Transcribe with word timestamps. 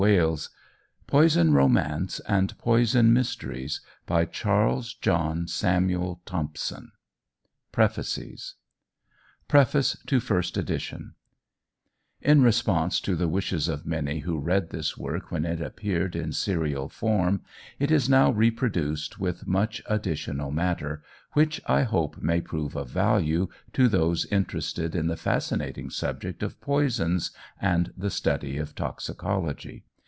OVER 0.01 0.35
300 1.09 1.51
VOLUMES. 1.51 2.21
Write 2.27 2.47
to 2.89 3.03
Messrs. 3.03 3.35
Routledge 3.45 3.79
for 4.07 4.15
a 4.15 4.25
complete 4.25 5.45
list 5.45 6.33
of 6.33 6.53
the 6.55 8.03
Series. 8.03 8.55
PREFACE 9.47 9.97
TO 10.07 10.19
FIRST 10.19 10.57
EDITION 10.57 11.13
IN 12.19 12.41
response 12.41 12.99
to 13.01 13.15
the 13.15 13.27
wishes 13.27 13.67
of 13.67 13.85
many 13.85 14.21
who 14.21 14.39
read 14.39 14.71
this 14.71 14.97
work 14.97 15.29
when 15.29 15.45
it 15.45 15.61
appeared 15.61 16.15
in 16.15 16.31
serial 16.31 16.89
form, 16.89 17.41
it 17.77 17.91
is 17.91 18.09
now 18.09 18.31
reproduced 18.31 19.19
with 19.19 19.45
much 19.45 19.83
additional 19.85 20.49
matter, 20.49 21.03
which 21.33 21.61
I 21.67 21.83
hope 21.83 22.19
may 22.19 22.41
prove 22.41 22.75
of 22.75 22.89
value 22.89 23.49
to 23.73 23.87
those 23.87 24.25
interested 24.31 24.95
in 24.95 25.05
the 25.05 25.15
fascinating 25.17 25.91
subject 25.91 26.41
of 26.41 26.59
poisons 26.59 27.29
and 27.61 27.93
the 27.95 28.09
study 28.09 28.57
of 28.57 28.73
toxicology. 28.73 29.83